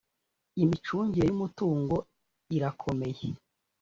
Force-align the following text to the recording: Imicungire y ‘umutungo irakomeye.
Imicungire 0.63 1.25
y 1.27 1.33
‘umutungo 1.35 1.95
irakomeye. 2.55 3.27